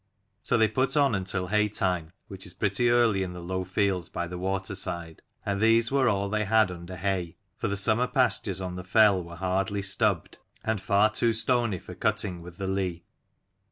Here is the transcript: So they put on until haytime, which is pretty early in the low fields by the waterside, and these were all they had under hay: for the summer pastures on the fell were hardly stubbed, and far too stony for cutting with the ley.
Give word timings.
So 0.41 0.57
they 0.57 0.67
put 0.67 0.97
on 0.97 1.13
until 1.13 1.49
haytime, 1.49 2.11
which 2.27 2.47
is 2.47 2.55
pretty 2.55 2.89
early 2.89 3.21
in 3.21 3.33
the 3.33 3.39
low 3.39 3.63
fields 3.63 4.09
by 4.09 4.25
the 4.25 4.39
waterside, 4.39 5.21
and 5.45 5.61
these 5.61 5.91
were 5.91 6.09
all 6.09 6.27
they 6.27 6.43
had 6.45 6.71
under 6.71 6.95
hay: 6.95 7.35
for 7.55 7.67
the 7.67 7.77
summer 7.77 8.07
pastures 8.07 8.61
on 8.61 8.77
the 8.77 8.83
fell 8.83 9.23
were 9.23 9.35
hardly 9.35 9.83
stubbed, 9.83 10.39
and 10.65 10.81
far 10.81 11.11
too 11.11 11.33
stony 11.33 11.77
for 11.77 11.93
cutting 11.93 12.41
with 12.41 12.57
the 12.57 12.65
ley. 12.65 13.03